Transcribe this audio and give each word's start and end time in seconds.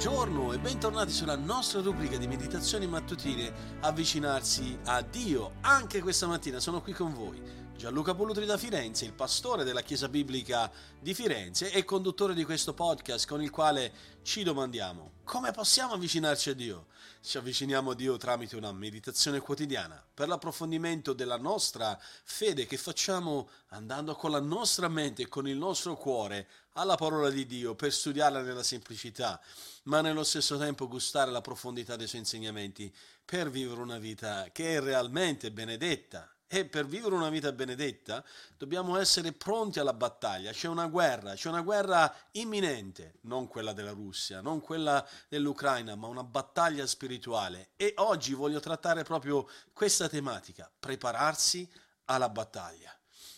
Buongiorno 0.00 0.52
e 0.52 0.58
bentornati 0.60 1.10
sulla 1.10 1.34
nostra 1.34 1.80
rubrica 1.80 2.16
di 2.16 2.28
meditazioni 2.28 2.86
mattutine 2.86 3.52
avvicinarsi 3.80 4.78
a 4.84 5.02
Dio. 5.02 5.54
Anche 5.62 6.00
questa 6.00 6.28
mattina 6.28 6.60
sono 6.60 6.80
qui 6.80 6.92
con 6.92 7.12
voi 7.12 7.42
Gianluca 7.78 8.12
Polutri 8.12 8.44
da 8.44 8.58
Firenze, 8.58 9.04
il 9.04 9.12
pastore 9.12 9.62
della 9.62 9.82
Chiesa 9.82 10.08
Biblica 10.08 10.68
di 10.98 11.14
Firenze 11.14 11.70
e 11.70 11.84
conduttore 11.84 12.34
di 12.34 12.42
questo 12.42 12.74
podcast 12.74 13.28
con 13.28 13.40
il 13.40 13.50
quale 13.50 13.92
ci 14.22 14.42
domandiamo 14.42 15.12
come 15.28 15.50
possiamo 15.52 15.92
avvicinarci 15.92 16.48
a 16.48 16.54
Dio? 16.54 16.86
Ci 17.20 17.36
avviciniamo 17.36 17.90
a 17.90 17.94
Dio 17.94 18.16
tramite 18.16 18.56
una 18.56 18.72
meditazione 18.72 19.40
quotidiana 19.40 20.02
per 20.14 20.26
l'approfondimento 20.26 21.12
della 21.12 21.36
nostra 21.36 22.00
fede 22.24 22.64
che 22.64 22.78
facciamo 22.78 23.50
andando 23.68 24.14
con 24.14 24.30
la 24.30 24.40
nostra 24.40 24.88
mente 24.88 25.22
e 25.22 25.28
con 25.28 25.46
il 25.46 25.58
nostro 25.58 25.96
cuore 25.96 26.48
alla 26.72 26.96
parola 26.96 27.28
di 27.28 27.44
Dio 27.44 27.74
per 27.74 27.92
studiarla 27.92 28.40
nella 28.40 28.62
semplicità, 28.62 29.38
ma 29.82 30.00
nello 30.00 30.24
stesso 30.24 30.56
tempo 30.56 30.88
gustare 30.88 31.30
la 31.30 31.42
profondità 31.42 31.94
dei 31.96 32.08
suoi 32.08 32.22
insegnamenti 32.22 32.90
per 33.22 33.50
vivere 33.50 33.82
una 33.82 33.98
vita 33.98 34.48
che 34.50 34.76
è 34.76 34.80
realmente 34.80 35.52
benedetta 35.52 36.32
e 36.50 36.64
per 36.64 36.86
vivere 36.86 37.14
una 37.14 37.28
vita 37.28 37.52
benedetta 37.52 38.24
dobbiamo 38.56 38.96
essere 38.96 39.32
pronti 39.32 39.78
alla 39.78 39.92
battaglia. 39.92 40.50
C'è 40.50 40.66
una 40.66 40.86
guerra, 40.86 41.34
c'è 41.34 41.48
una 41.48 41.60
guerra 41.60 42.12
imminente, 42.32 43.18
non 43.22 43.46
quella 43.46 43.74
della 43.74 43.92
Russia, 43.92 44.40
non 44.40 44.60
quella 44.60 45.06
dell'Ucraina, 45.28 45.94
ma 45.94 46.06
una 46.06 46.24
battaglia 46.24 46.86
spirituale. 46.86 47.70
E 47.76 47.92
oggi 47.98 48.32
voglio 48.32 48.60
trattare 48.60 49.04
proprio 49.04 49.46
questa 49.74 50.08
tematica, 50.08 50.70
prepararsi 50.80 51.70
alla 52.06 52.30
battaglia. 52.30 52.92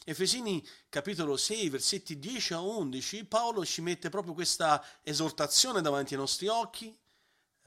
Efesini 0.05 0.67
capitolo 0.89 1.37
6, 1.37 1.69
versetti 1.69 2.19
10 2.19 2.55
a 2.55 2.61
11, 2.61 3.25
Paolo 3.25 3.65
ci 3.65 3.83
mette 3.83 4.09
proprio 4.09 4.35
questa 4.35 4.85
esortazione 5.03 5.83
davanti 5.83 6.15
ai 6.15 6.21
nostri 6.21 6.47
occhi 6.47 6.97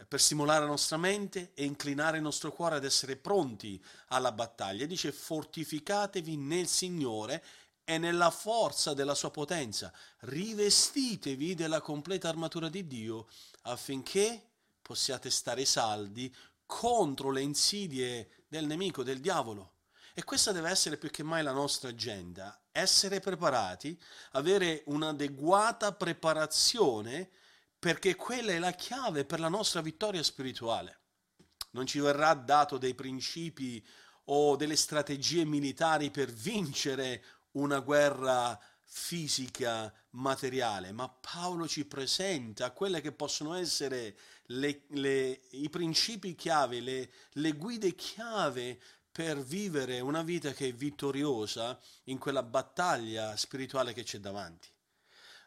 per 0.07 0.19
stimolare 0.19 0.61
la 0.61 0.67
nostra 0.67 0.97
mente 0.97 1.51
e 1.53 1.63
inclinare 1.65 2.17
il 2.17 2.23
nostro 2.23 2.51
cuore 2.51 2.75
ad 2.75 2.83
essere 2.83 3.15
pronti 3.15 3.83
alla 4.07 4.31
battaglia. 4.31 4.85
Dice 4.85 5.11
fortificatevi 5.11 6.35
nel 6.37 6.67
Signore 6.67 7.43
e 7.83 7.97
nella 7.97 8.31
forza 8.31 8.93
della 8.93 9.15
sua 9.15 9.31
potenza, 9.31 9.91
rivestitevi 10.21 11.53
della 11.53 11.81
completa 11.81 12.29
armatura 12.29 12.69
di 12.69 12.87
Dio 12.87 13.27
affinché 13.63 14.49
possiate 14.81 15.29
stare 15.29 15.65
saldi 15.65 16.33
contro 16.65 17.29
le 17.29 17.41
insidie 17.41 18.45
del 18.47 18.65
nemico, 18.65 19.03
del 19.03 19.19
diavolo. 19.19 19.71
E 20.13 20.23
questa 20.23 20.51
deve 20.51 20.69
essere 20.69 20.97
più 20.97 21.09
che 21.09 21.23
mai 21.23 21.43
la 21.43 21.51
nostra 21.51 21.89
agenda, 21.89 22.61
essere 22.71 23.19
preparati, 23.19 23.99
avere 24.31 24.83
un'adeguata 24.85 25.93
preparazione 25.93 27.29
perché 27.83 28.15
quella 28.15 28.53
è 28.53 28.59
la 28.59 28.71
chiave 28.71 29.25
per 29.25 29.41
la 29.41 29.49
nostra 29.49 29.81
vittoria 29.81 30.23
spirituale. 30.23 30.99
Non 31.71 31.85
ci 31.85 31.99
verrà 31.99 32.33
dato 32.33 32.77
dei 32.77 32.95
principi 32.95 33.85
o 34.27 34.55
delle 34.55 34.77
strategie 34.77 35.43
militari 35.43 36.09
per 36.09 36.31
vincere 36.31 37.21
una 37.51 37.81
guerra 37.81 38.57
fisica, 38.79 39.93
materiale, 40.11 40.93
ma 40.93 41.09
Paolo 41.09 41.67
ci 41.67 41.83
presenta 41.83 42.71
quelle 42.71 43.01
che 43.01 43.11
possono 43.11 43.53
essere 43.53 44.17
le, 44.45 44.83
le, 44.91 45.41
i 45.49 45.69
principi 45.69 46.35
chiave, 46.35 46.79
le, 46.79 47.11
le 47.33 47.51
guide 47.51 47.95
chiave 47.95 48.79
per 49.11 49.43
vivere 49.43 49.99
una 49.99 50.23
vita 50.23 50.53
che 50.53 50.69
è 50.69 50.73
vittoriosa 50.73 51.77
in 52.05 52.17
quella 52.17 52.43
battaglia 52.43 53.35
spirituale 53.35 53.91
che 53.91 54.03
c'è 54.03 54.19
davanti. 54.19 54.72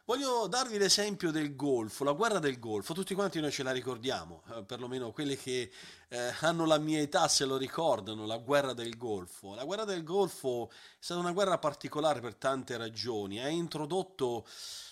Voglio 0.07 0.47
darvi 0.47 0.77
l'esempio 0.77 1.31
del 1.31 1.53
Golfo, 1.53 2.05
la 2.05 2.13
guerra 2.13 2.39
del 2.39 2.59
Golfo, 2.59 2.93
tutti 2.93 3.13
quanti 3.13 3.41
noi 3.41 3.51
ce 3.51 3.61
la 3.61 3.73
ricordiamo, 3.73 4.41
eh, 4.53 4.63
perlomeno 4.63 5.11
quelli 5.11 5.35
che 5.35 5.69
eh, 6.07 6.33
hanno 6.39 6.65
la 6.65 6.77
mia 6.77 7.01
età 7.01 7.27
se 7.27 7.43
lo 7.43 7.57
ricordano, 7.57 8.25
la 8.25 8.37
guerra 8.37 8.71
del 8.71 8.95
Golfo. 8.95 9.53
La 9.53 9.65
guerra 9.65 9.83
del 9.83 10.05
Golfo 10.05 10.69
è 10.71 10.73
stata 10.97 11.19
una 11.19 11.33
guerra 11.33 11.57
particolare 11.57 12.21
per 12.21 12.35
tante 12.35 12.77
ragioni, 12.77 13.43
ha 13.43 13.49
introdotto 13.49 14.47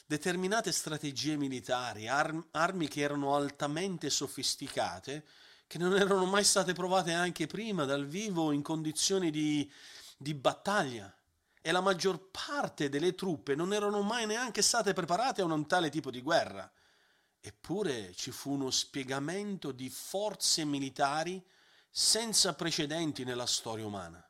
determinate 0.06 0.74
strategie 0.74 1.38
militari, 1.38 2.10
arm- 2.10 2.48
armi 2.52 2.90
che 2.90 3.00
erano 3.00 3.36
altamente 3.36 4.10
sofisticate, 4.10 5.24
che 5.66 5.78
non 5.78 5.96
erano 5.96 6.26
mai 6.26 6.44
state 6.44 6.74
provate 6.74 7.14
anche 7.14 7.48
prima 7.48 7.86
dal 7.86 8.06
vivo 8.06 8.52
in 8.52 8.62
condizioni 8.62 9.32
di, 9.32 9.72
di 10.18 10.34
battaglia 10.34 11.10
e 11.68 11.72
la 11.72 11.82
maggior 11.82 12.30
parte 12.30 12.90
delle 12.90 13.16
truppe 13.16 13.56
non 13.56 13.74
erano 13.74 14.04
mai 14.04 14.28
neanche 14.28 14.62
state 14.62 14.94
preparate 14.94 15.42
a 15.42 15.46
un 15.46 15.66
tale 15.66 15.90
tipo 15.90 16.12
di 16.12 16.22
guerra. 16.22 16.72
Eppure 17.40 18.14
ci 18.14 18.30
fu 18.30 18.52
uno 18.52 18.70
spiegamento 18.70 19.72
di 19.72 19.90
forze 19.90 20.64
militari 20.64 21.44
senza 21.90 22.54
precedenti 22.54 23.24
nella 23.24 23.48
storia 23.48 23.84
umana. 23.84 24.24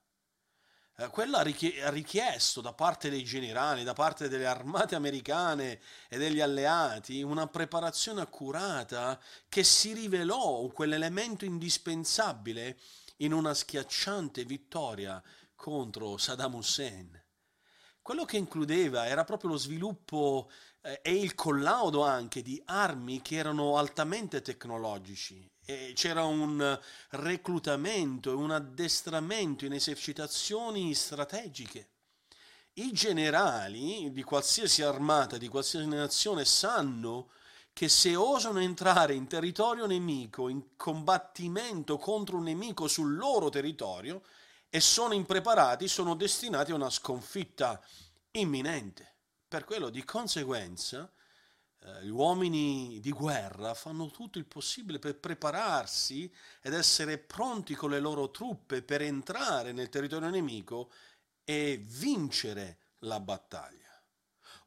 Eh, 0.96 1.10
quello 1.10 1.36
ha 1.36 1.42
richiesto 1.42 2.62
da 2.62 2.72
parte 2.72 3.10
dei 3.10 3.26
generali, 3.26 3.84
da 3.84 3.92
parte 3.92 4.30
delle 4.30 4.46
armate 4.46 4.96
americane 4.96 5.82
e 6.08 6.18
degli 6.18 6.40
alleati 6.40 7.22
una 7.22 7.48
preparazione 7.48 8.22
accurata 8.22 9.20
che 9.50 9.66
si 9.66 9.92
rivelò 9.92 10.66
quell'elemento 10.68 11.44
indispensabile 11.44 12.80
in 13.18 13.34
una 13.34 13.54
schiacciante 13.54 14.46
vittoria 14.46 15.22
contro 15.54 16.16
Saddam 16.16 16.54
Hussein. 16.54 17.24
Quello 18.06 18.24
che 18.24 18.38
includeva 18.38 19.08
era 19.08 19.24
proprio 19.24 19.50
lo 19.50 19.58
sviluppo 19.58 20.52
eh, 20.82 21.00
e 21.02 21.16
il 21.16 21.34
collaudo 21.34 22.04
anche 22.04 22.44
di 22.44 22.62
armi 22.66 23.20
che 23.24 23.36
erano 23.36 23.80
altamente 23.80 24.44
tecnologici. 24.44 25.50
E 25.66 25.94
c'era 25.96 26.24
un 26.24 26.80
reclutamento 27.10 28.30
e 28.30 28.36
un 28.36 28.52
addestramento 28.52 29.66
in 29.66 29.74
esercitazioni 29.74 30.94
strategiche. 30.94 31.94
I 32.74 32.92
generali 32.92 34.12
di 34.12 34.22
qualsiasi 34.22 34.84
armata, 34.84 35.40
di 35.40 35.48
qualsiasi 35.48 35.88
nazione, 35.88 36.46
sanno 36.46 37.32
che 37.74 37.90
se 37.90 38.16
osano 38.16 38.60
entrare 38.60 39.16
in 39.16 39.26
territorio 39.26 39.88
nemico, 39.88 40.48
in 40.48 40.76
combattimento 40.76 41.98
contro 41.98 42.38
un 42.38 42.44
nemico 42.44 42.88
sul 42.88 43.16
loro 43.16 43.50
territorio, 43.50 44.22
e 44.76 44.82
sono 44.82 45.14
impreparati, 45.14 45.88
sono 45.88 46.16
destinati 46.16 46.72
a 46.72 46.76
una 46.76 46.90
sconfitta 46.90 47.82
imminente. 48.32 49.14
Per 49.48 49.64
quello, 49.64 49.90
di 49.90 50.04
conseguenza, 50.04 51.10
eh, 51.80 52.04
gli 52.04 52.10
uomini 52.10 53.00
di 53.00 53.14
guerra 53.14 53.74
fanno 53.74 54.12
tutto 54.12 54.38
il 54.38 54.44
possibile 54.44 55.00
per 55.00 55.18
prepararsi 55.18 56.30
ed 56.60 56.74
essere 56.74 57.18
pronti 57.20 57.74
con 57.74 57.90
le 57.90 58.02
loro 58.02 58.32
truppe 58.32 58.82
per 58.82 59.02
entrare 59.02 59.72
nel 59.72 59.88
territorio 59.88 60.28
nemico 60.28 60.92
e 61.46 61.82
vincere 61.82 62.80
la 63.00 63.22
battaglia. 63.22 64.04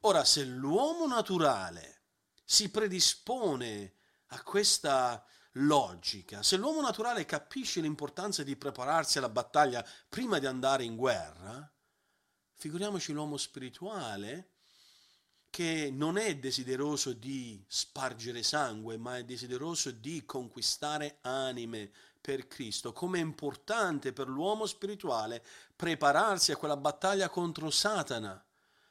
Ora, 0.00 0.24
se 0.24 0.42
l'uomo 0.42 1.06
naturale 1.06 2.04
si 2.46 2.70
predispone 2.70 3.92
a 4.28 4.42
questa 4.42 5.22
logica. 5.52 6.42
Se 6.42 6.56
l'uomo 6.56 6.80
naturale 6.80 7.24
capisce 7.24 7.80
l'importanza 7.80 8.42
di 8.42 8.56
prepararsi 8.56 9.18
alla 9.18 9.28
battaglia 9.28 9.84
prima 10.08 10.38
di 10.38 10.46
andare 10.46 10.84
in 10.84 10.96
guerra, 10.96 11.70
figuriamoci 12.54 13.12
l'uomo 13.12 13.36
spirituale 13.36 14.50
che 15.50 15.90
non 15.92 16.18
è 16.18 16.36
desideroso 16.36 17.12
di 17.12 17.64
spargere 17.66 18.42
sangue, 18.42 18.96
ma 18.98 19.16
è 19.16 19.24
desideroso 19.24 19.90
di 19.90 20.24
conquistare 20.24 21.18
anime 21.22 21.90
per 22.20 22.46
Cristo. 22.46 22.92
Come 22.92 23.18
è 23.18 23.22
importante 23.22 24.12
per 24.12 24.28
l'uomo 24.28 24.66
spirituale 24.66 25.44
prepararsi 25.74 26.52
a 26.52 26.56
quella 26.56 26.76
battaglia 26.76 27.28
contro 27.28 27.70
Satana, 27.70 28.44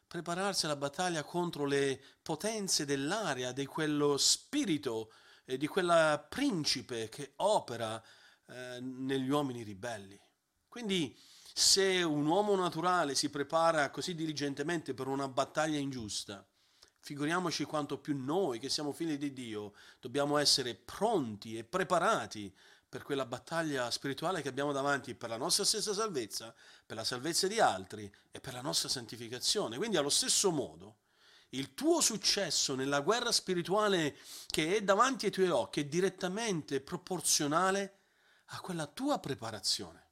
prepararsi 0.08 0.66
alla 0.66 0.76
battaglia 0.76 1.24
contro 1.24 1.66
le 1.66 2.02
potenze 2.22 2.86
dell'aria, 2.86 3.52
di 3.52 3.66
quello 3.66 4.18
spirito 4.18 5.12
eh, 5.48 5.58
di 5.58 5.68
quella 5.68 6.24
principe 6.30 7.10
che 7.10 7.34
opera 7.38 8.04
eh, 8.46 8.80
negli 8.82 9.30
uomini 9.30 9.64
ribelli. 9.64 10.20
Quindi 10.68 11.18
se 11.54 12.04
un 12.04 12.26
uomo 12.26 12.56
naturale 12.56 13.16
si 13.16 13.30
prepara 13.30 13.90
così 13.90 14.14
diligentemente 14.14 14.94
per 14.94 15.08
una 15.08 15.28
battaglia 15.28 15.80
ingiusta, 15.80 16.46
figuriamoci 17.00 17.64
quanto 17.64 17.98
più 17.98 18.16
noi 18.16 18.60
che 18.60 18.70
siamo 18.70 18.92
figli 18.92 19.18
di 19.18 19.34
Dio 19.34 19.74
dobbiamo 20.00 20.38
essere 20.38 20.76
pronti 20.76 21.58
e 21.58 21.64
preparati 21.64 22.54
per 22.90 23.04
quella 23.04 23.26
battaglia 23.26 23.90
spirituale 23.90 24.42
che 24.42 24.50
abbiamo 24.50 24.72
davanti 24.72 25.16
per 25.16 25.30
la 25.30 25.38
nostra 25.38 25.64
stessa 25.64 25.94
salvezza, 25.94 26.54
per 26.86 26.98
la 26.98 27.04
salvezza 27.04 27.48
di 27.48 27.60
altri 27.60 28.14
e 28.32 28.40
per 28.40 28.54
la 28.54 28.62
nostra 28.62 28.90
santificazione. 28.90 29.78
Quindi 29.78 29.98
allo 29.98 30.10
stesso 30.10 30.52
modo 30.52 30.98
il 31.50 31.74
tuo 31.74 32.02
successo 32.02 32.76
nella 32.76 33.02
guerra 33.02 33.32
spirituale 33.32 34.18
che 34.48 34.78
è 34.78 34.82
davanti 34.82 35.26
ai 35.26 35.32
tuoi 35.32 35.50
occhi 35.50 35.82
è 35.82 35.86
direttamente 35.86 36.82
proporzionale 36.82 38.00
a 38.48 38.60
quella 38.60 38.88
tua 38.88 39.20
preparazione. 39.20 40.06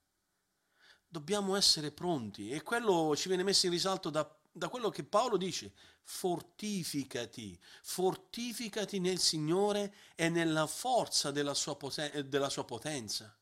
Dobbiamo 1.07 1.55
essere 1.55 1.91
pronti 1.91 2.49
e 2.49 2.61
quello 2.61 3.15
ci 3.15 3.27
viene 3.27 3.43
messo 3.43 3.65
in 3.65 3.71
risalto 3.71 4.09
da 4.09 4.29
da 4.55 4.69
quello 4.69 4.89
che 4.89 5.03
Paolo 5.03 5.35
dice, 5.35 5.73
fortificati, 6.01 7.59
fortificati 7.81 8.99
nel 8.99 9.19
Signore 9.19 9.93
e 10.15 10.29
nella 10.29 10.65
forza 10.65 11.29
della 11.31 11.53
sua, 11.53 11.75
poten- 11.75 12.29
della 12.29 12.49
sua 12.49 12.63
potenza. 12.63 13.37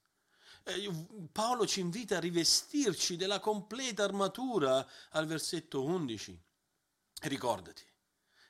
Eh, 0.63 0.89
Paolo 1.31 1.67
ci 1.67 1.81
invita 1.81 2.17
a 2.17 2.19
rivestirci 2.19 3.15
della 3.15 3.39
completa 3.39 4.03
armatura 4.03 4.87
al 5.11 5.27
versetto 5.27 5.83
11. 5.83 6.41
Ricordati, 7.27 7.85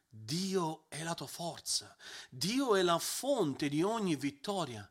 Dio 0.09 0.85
è 0.89 1.03
la 1.03 1.13
tua 1.13 1.27
forza, 1.27 1.95
Dio 2.29 2.75
è 2.75 2.81
la 2.81 2.97
fonte 2.97 3.69
di 3.69 3.83
ogni 3.83 4.15
vittoria, 4.15 4.81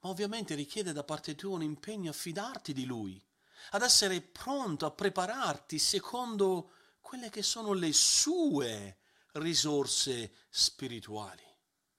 ma 0.00 0.08
ovviamente 0.10 0.54
richiede 0.54 0.92
da 0.92 1.02
parte 1.02 1.34
tua 1.34 1.54
un 1.54 1.62
impegno 1.62 2.10
a 2.10 2.14
fidarti 2.14 2.72
di 2.72 2.84
Lui 2.84 3.22
ad 3.70 3.82
essere 3.82 4.20
pronto 4.20 4.86
a 4.86 4.90
prepararti 4.90 5.78
secondo 5.78 6.72
quelle 7.00 7.30
che 7.30 7.42
sono 7.42 7.72
le 7.72 7.92
sue 7.92 8.98
risorse 9.32 10.32
spirituali. 10.50 11.44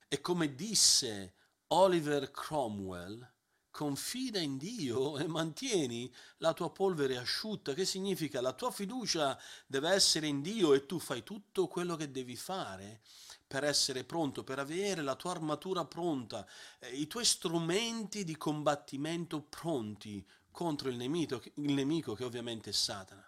E 0.08 0.22
come 0.22 0.54
disse 0.54 1.36
Oliver 1.68 2.30
Cromwell, 2.30 3.33
confida 3.74 4.38
in 4.38 4.58
Dio 4.58 5.18
e 5.18 5.26
mantieni 5.26 6.14
la 6.38 6.54
tua 6.54 6.72
polvere 6.72 7.18
asciutta, 7.18 7.74
che 7.74 7.86
significa 7.86 8.40
la 8.40 8.54
tua 8.54 8.70
fiducia 8.70 9.38
deve 9.66 9.90
essere 9.90 10.28
in 10.28 10.44
Dio 10.44 10.74
e 10.74 10.86
tu 10.86 11.00
fai 11.00 11.24
tutto 11.24 11.68
quello 11.68 11.96
che 11.96 12.12
devi 12.12 12.36
fare 12.36 13.02
per 13.48 13.64
essere 13.64 14.04
pronto, 14.04 14.44
per 14.44 14.60
avere 14.60 15.02
la 15.02 15.16
tua 15.16 15.32
armatura 15.32 15.86
pronta, 15.86 16.48
eh, 16.78 16.92
i 16.92 17.08
tuoi 17.08 17.26
strumenti 17.26 18.24
di 18.24 18.38
combattimento 18.38 19.42
pronti 19.42 20.24
contro 20.52 20.90
il 20.90 20.96
nemico, 20.96 21.42
il 21.56 21.74
nemico 21.74 22.14
che 22.14 22.24
ovviamente 22.24 22.70
è 22.70 22.74
Satana. 22.74 23.28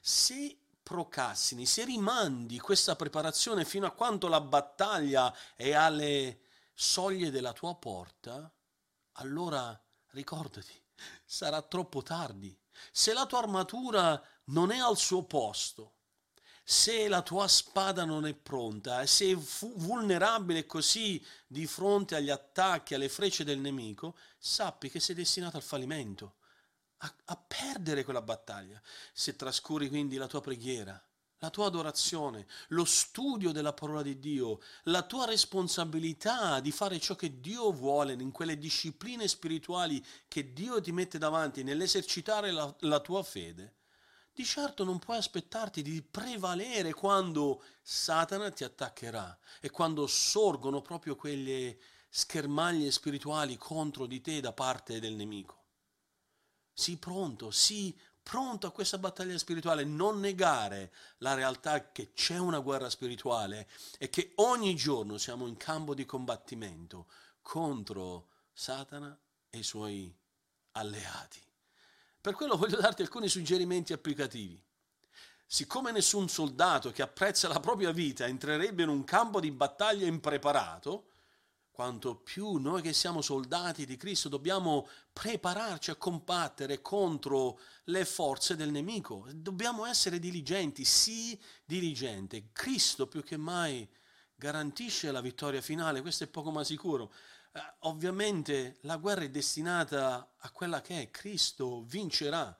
Se 0.00 0.58
procrastini, 0.82 1.66
se 1.66 1.84
rimandi 1.84 2.58
questa 2.58 2.96
preparazione 2.96 3.66
fino 3.66 3.84
a 3.84 3.90
quando 3.90 4.28
la 4.28 4.40
battaglia 4.40 5.34
è 5.54 5.72
alle 5.72 6.40
soglie 6.72 7.30
della 7.30 7.52
tua 7.52 7.74
porta, 7.74 8.50
allora 9.18 9.80
ricordati, 10.10 10.72
sarà 11.24 11.62
troppo 11.62 12.02
tardi. 12.02 12.56
Se 12.92 13.12
la 13.12 13.26
tua 13.26 13.38
armatura 13.38 14.20
non 14.46 14.70
è 14.70 14.78
al 14.78 14.96
suo 14.96 15.24
posto, 15.24 15.94
se 16.64 17.08
la 17.08 17.22
tua 17.22 17.48
spada 17.48 18.04
non 18.04 18.26
è 18.26 18.34
pronta, 18.34 19.04
sei 19.06 19.34
vulnerabile 19.34 20.66
così 20.66 21.24
di 21.46 21.66
fronte 21.66 22.14
agli 22.14 22.30
attacchi, 22.30 22.94
alle 22.94 23.08
frecce 23.08 23.42
del 23.42 23.58
nemico, 23.58 24.16
sappi 24.36 24.90
che 24.90 25.00
sei 25.00 25.14
destinato 25.14 25.56
al 25.56 25.62
fallimento 25.62 26.36
a, 26.98 27.14
a 27.26 27.36
perdere 27.36 28.04
quella 28.04 28.22
battaglia. 28.22 28.80
Se 29.12 29.36
trascuri 29.36 29.88
quindi 29.88 30.16
la 30.16 30.26
tua 30.26 30.40
preghiera, 30.40 31.02
la 31.38 31.50
tua 31.50 31.66
adorazione, 31.66 32.46
lo 32.68 32.84
studio 32.84 33.52
della 33.52 33.72
parola 33.72 34.02
di 34.02 34.18
Dio, 34.18 34.60
la 34.84 35.02
tua 35.02 35.24
responsabilità 35.26 36.60
di 36.60 36.72
fare 36.72 36.98
ciò 36.98 37.14
che 37.14 37.40
Dio 37.40 37.70
vuole 37.72 38.14
in 38.14 38.32
quelle 38.32 38.58
discipline 38.58 39.28
spirituali 39.28 40.04
che 40.26 40.52
Dio 40.52 40.80
ti 40.80 40.92
mette 40.92 41.18
davanti 41.18 41.62
nell'esercitare 41.62 42.50
la, 42.50 42.74
la 42.80 43.00
tua 43.00 43.22
fede, 43.22 43.76
di 44.32 44.44
certo 44.44 44.84
non 44.84 44.98
puoi 44.98 45.16
aspettarti 45.16 45.82
di 45.82 46.00
prevalere 46.00 46.92
quando 46.92 47.62
Satana 47.82 48.50
ti 48.50 48.62
attaccherà 48.62 49.36
e 49.60 49.70
quando 49.70 50.06
sorgono 50.06 50.80
proprio 50.80 51.16
quelle 51.16 51.76
schermaglie 52.08 52.90
spirituali 52.90 53.56
contro 53.56 54.06
di 54.06 54.20
te 54.20 54.40
da 54.40 54.52
parte 54.52 55.00
del 55.00 55.14
nemico. 55.14 55.56
Sii 56.72 56.96
pronto, 56.98 57.50
sii 57.50 57.98
pronto 58.28 58.66
a 58.66 58.72
questa 58.72 58.98
battaglia 58.98 59.38
spirituale, 59.38 59.84
non 59.84 60.20
negare 60.20 60.92
la 61.18 61.32
realtà 61.32 61.90
che 61.92 62.12
c'è 62.12 62.36
una 62.36 62.58
guerra 62.58 62.90
spirituale 62.90 63.66
e 63.96 64.10
che 64.10 64.32
ogni 64.34 64.76
giorno 64.76 65.16
siamo 65.16 65.46
in 65.46 65.56
campo 65.56 65.94
di 65.94 66.04
combattimento 66.04 67.06
contro 67.40 68.28
Satana 68.52 69.18
e 69.48 69.58
i 69.58 69.62
suoi 69.62 70.14
alleati. 70.72 71.42
Per 72.20 72.34
quello 72.34 72.58
voglio 72.58 72.78
darti 72.78 73.00
alcuni 73.00 73.28
suggerimenti 73.28 73.94
applicativi. 73.94 74.62
Siccome 75.46 75.90
nessun 75.90 76.28
soldato 76.28 76.90
che 76.90 77.00
apprezza 77.00 77.48
la 77.48 77.60
propria 77.60 77.92
vita 77.92 78.26
entrerebbe 78.26 78.82
in 78.82 78.90
un 78.90 79.04
campo 79.04 79.40
di 79.40 79.50
battaglia 79.50 80.06
impreparato, 80.06 81.12
quanto 81.78 82.16
più 82.16 82.56
noi 82.56 82.82
che 82.82 82.92
siamo 82.92 83.22
soldati 83.22 83.86
di 83.86 83.96
Cristo 83.96 84.28
dobbiamo 84.28 84.88
prepararci 85.12 85.92
a 85.92 85.94
combattere 85.94 86.82
contro 86.82 87.60
le 87.84 88.04
forze 88.04 88.56
del 88.56 88.72
nemico. 88.72 89.28
Dobbiamo 89.32 89.86
essere 89.86 90.18
diligenti, 90.18 90.84
sì, 90.84 91.40
diligente. 91.64 92.48
Cristo 92.50 93.06
più 93.06 93.22
che 93.22 93.36
mai 93.36 93.88
garantisce 94.34 95.12
la 95.12 95.20
vittoria 95.20 95.60
finale, 95.60 96.00
questo 96.00 96.24
è 96.24 96.26
poco 96.26 96.50
ma 96.50 96.64
sicuro. 96.64 97.12
Eh, 97.52 97.60
ovviamente 97.82 98.78
la 98.80 98.96
guerra 98.96 99.22
è 99.22 99.30
destinata 99.30 100.34
a 100.36 100.50
quella 100.50 100.80
che 100.80 101.02
è, 101.02 101.10
Cristo 101.12 101.84
vincerà, 101.84 102.58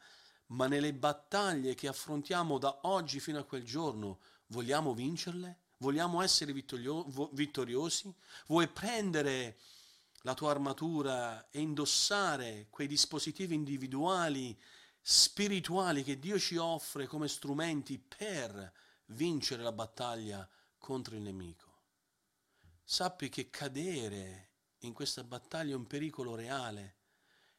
ma 0.50 0.68
nelle 0.68 0.94
battaglie 0.94 1.74
che 1.74 1.88
affrontiamo 1.88 2.56
da 2.58 2.78
oggi 2.82 3.18
fino 3.18 3.40
a 3.40 3.44
quel 3.44 3.64
giorno, 3.64 4.20
vogliamo 4.46 4.94
vincerle? 4.94 5.58
Vogliamo 5.78 6.22
essere 6.22 6.52
vittoriosi? 6.52 8.14
Vuoi 8.46 8.68
prendere 8.68 9.58
la 10.22 10.34
tua 10.34 10.50
armatura 10.50 11.48
e 11.50 11.60
indossare 11.60 12.66
quei 12.68 12.88
dispositivi 12.88 13.54
individuali, 13.54 14.60
spirituali 15.00 16.02
che 16.02 16.18
Dio 16.18 16.38
ci 16.38 16.56
offre 16.56 17.06
come 17.06 17.28
strumenti 17.28 17.98
per 17.98 18.72
vincere 19.06 19.62
la 19.62 19.72
battaglia 19.72 20.46
contro 20.76 21.14
il 21.14 21.22
nemico? 21.22 21.66
Sappi 22.82 23.28
che 23.28 23.48
cadere 23.48 24.50
in 24.78 24.92
questa 24.92 25.22
battaglia 25.22 25.74
è 25.74 25.76
un 25.76 25.86
pericolo 25.86 26.34
reale 26.34 26.96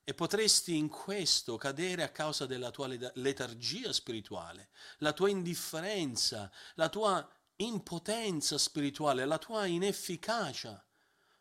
e 0.03 0.13
potresti 0.13 0.75
in 0.75 0.89
questo 0.89 1.55
cadere 1.55 2.03
a 2.03 2.09
causa 2.09 2.45
della 2.45 2.71
tua 2.71 2.87
letargia 2.87 3.93
spirituale, 3.93 4.71
la 4.97 5.13
tua 5.13 5.29
indifferenza, 5.29 6.51
la 6.75 6.89
tua 6.89 7.25
impotenza 7.61 8.57
spirituale, 8.57 9.25
la 9.25 9.37
tua 9.37 9.65
inefficacia. 9.65 10.83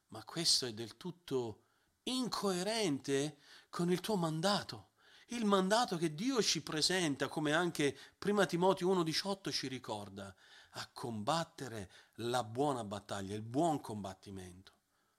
Ma 0.09 0.25
questo 0.25 0.67
è 0.67 0.73
del 0.73 0.97
tutto 0.97 1.65
incoerente 2.05 3.39
con 3.69 3.91
il 3.91 4.01
tuo 4.01 4.17
mandato. 4.17 4.91
Il 5.29 5.45
mandato 5.45 5.97
che 5.97 6.15
Dio 6.15 6.43
ci 6.43 6.63
presenta, 6.63 7.29
come 7.29 7.53
anche 7.53 7.97
prima 8.17 8.47
Timoteo 8.47 8.95
1,18 8.95 9.53
ci 9.53 9.69
ricorda, 9.69 10.35
a 10.73 10.89
combattere 10.93 11.91
la 12.15 12.43
buona 12.43 12.83
battaglia, 12.83 13.35
il 13.35 13.43
buon 13.43 13.81
combattimento. 13.81 14.73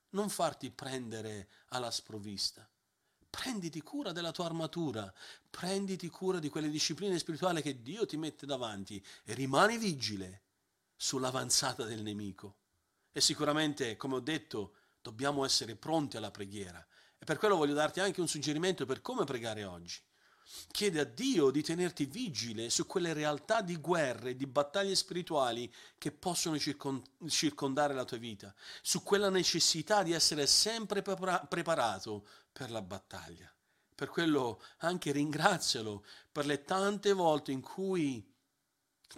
Non 0.10 0.29
farti 0.29 0.72
prendere 0.72 1.50
alla 1.68 1.91
sprovvista. 1.91 2.68
Prenditi 3.29 3.82
cura 3.82 4.12
della 4.12 4.32
tua 4.32 4.46
armatura, 4.46 5.13
prenditi 5.50 6.10
cura 6.10 6.39
di 6.39 6.50
quelle 6.50 6.70
discipline 6.70 7.20
spirituali 7.20 7.62
che 7.62 7.84
Dio 7.84 8.08
ti 8.08 8.18
mette 8.18 8.48
davanti 8.48 9.03
e 9.24 9.36
rimani 9.36 9.77
vigile 9.77 10.44
sull'avanzata 11.01 11.86
del 11.86 12.01
nemico. 12.01 12.58
E 13.13 13.22
sicuramente, 13.22 13.96
come 13.96 14.15
ho 14.15 14.20
detto, 14.20 14.74
dobbiamo 15.01 15.46
essere 15.46 15.77
pronti 15.77 16.18
alla 16.18 16.29
preghiera. 16.29 16.86
E 17.18 17.24
per 17.24 17.38
quello 17.38 17.56
voglio 17.56 17.74
darti 17.74 18.01
anche 18.01 18.20
un 18.20 18.27
suggerimento 18.27 18.86
per 18.86 19.01
come 19.01 19.24
pregare 19.24 19.63
oggi. 19.63 19.98
Chiede 20.72 21.00
a 21.00 21.06
Dio 21.06 21.51
di 21.51 21.63
tenerti 21.63 22.06
vigile 22.06 22.70
su 22.70 22.86
quelle 22.86 23.13
realtà 23.13 23.62
di 23.62 23.77
guerre, 23.77 24.36
di 24.36 24.46
battaglie 24.46 24.96
spirituali 24.96 25.74
che 25.98 26.12
possono 26.12 26.58
circondare 26.58 27.94
la 27.94 28.03
tua 28.03 28.18
vita, 28.18 28.53
su 28.82 29.01
quella 29.01 29.29
necessità 29.29 30.03
di 30.03 30.12
essere 30.12 30.48
sempre 30.48 31.01
preparato 31.01 32.27
per 32.51 32.72
la 32.72 32.82
battaglia. 32.82 33.50
Per 33.96 34.10
quello 34.10 34.62
anche 34.79 35.12
ringrazialo 35.12 36.03
per 36.32 36.46
le 36.46 36.63
tante 36.63 37.13
volte 37.13 37.51
in 37.51 37.62
cui 37.62 38.29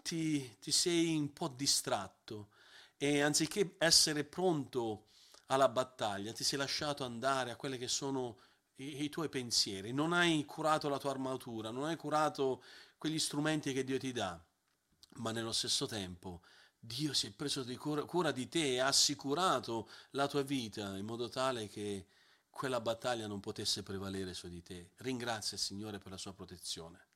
ti, 0.03 0.57
ti 0.59 0.71
sei 0.71 1.15
un 1.15 1.33
po' 1.33 1.47
distratto 1.47 2.49
e 2.97 3.21
anziché 3.21 3.75
essere 3.77 4.23
pronto 4.23 5.07
alla 5.47 5.69
battaglia 5.69 6.33
ti 6.33 6.43
sei 6.43 6.59
lasciato 6.59 7.03
andare 7.03 7.51
a 7.51 7.55
quelli 7.55 7.77
che 7.77 7.87
sono 7.87 8.37
i, 8.75 9.03
i 9.03 9.09
tuoi 9.09 9.29
pensieri, 9.29 9.91
non 9.91 10.13
hai 10.13 10.45
curato 10.45 10.87
la 10.87 10.97
tua 10.97 11.11
armatura, 11.11 11.71
non 11.71 11.85
hai 11.85 11.97
curato 11.97 12.63
quegli 12.97 13.19
strumenti 13.19 13.73
che 13.73 13.83
Dio 13.83 13.97
ti 13.97 14.11
dà, 14.11 14.41
ma 15.15 15.31
nello 15.31 15.51
stesso 15.51 15.85
tempo 15.87 16.41
Dio 16.83 17.13
si 17.13 17.27
è 17.27 17.31
preso 17.31 17.61
di 17.61 17.75
cura, 17.77 18.03
cura, 18.05 18.31
di 18.31 18.47
te 18.47 18.73
e 18.73 18.79
ha 18.79 18.87
assicurato 18.87 19.87
la 20.11 20.27
tua 20.27 20.41
vita 20.41 20.97
in 20.97 21.05
modo 21.05 21.29
tale 21.29 21.67
che 21.67 22.07
quella 22.49 22.81
battaglia 22.81 23.27
non 23.27 23.39
potesse 23.39 23.83
prevalere 23.83 24.33
su 24.33 24.49
di 24.49 24.63
te. 24.63 24.89
Ringrazia 24.97 25.57
il 25.57 25.63
Signore 25.63 25.99
per 25.99 26.11
la 26.11 26.17
sua 26.17 26.33
protezione. 26.33 27.10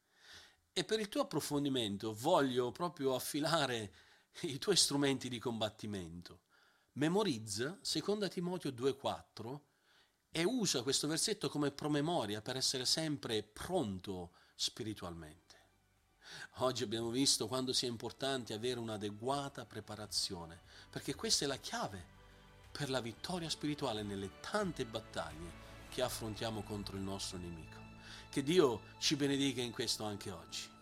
E 0.77 0.83
per 0.83 0.99
il 0.99 1.07
tuo 1.07 1.21
approfondimento 1.21 2.13
voglio 2.13 2.69
proprio 2.73 3.15
affilare 3.15 3.93
i 4.41 4.57
tuoi 4.57 4.75
strumenti 4.75 5.29
di 5.29 5.39
combattimento. 5.39 6.41
Memorizza 6.95 7.79
2 7.81 8.27
Timoteo 8.27 8.71
2,4 8.71 9.59
e 10.31 10.43
usa 10.43 10.81
questo 10.81 11.07
versetto 11.07 11.47
come 11.47 11.71
promemoria 11.71 12.41
per 12.41 12.57
essere 12.57 12.83
sempre 12.83 13.41
pronto 13.41 14.31
spiritualmente. 14.53 15.55
Oggi 16.55 16.83
abbiamo 16.83 17.09
visto 17.09 17.47
quando 17.47 17.71
sia 17.71 17.87
importante 17.87 18.53
avere 18.53 18.77
un'adeguata 18.77 19.65
preparazione, 19.65 20.59
perché 20.89 21.15
questa 21.15 21.45
è 21.45 21.47
la 21.47 21.55
chiave 21.55 22.05
per 22.69 22.89
la 22.89 22.99
vittoria 22.99 23.49
spirituale 23.49 24.03
nelle 24.03 24.41
tante 24.41 24.85
battaglie 24.85 25.63
che 25.87 26.01
affrontiamo 26.01 26.63
contro 26.63 26.97
il 26.97 27.01
nostro 27.01 27.37
nemico. 27.37 27.84
Che 28.29 28.43
Dio 28.43 28.81
ci 28.99 29.15
benedica 29.15 29.61
in 29.61 29.71
questo 29.71 30.03
anche 30.03 30.31
oggi. 30.31 30.74